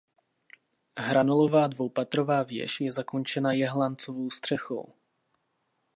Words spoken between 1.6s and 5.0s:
dvoupatrová věž je zakončena jehlancovou střechou.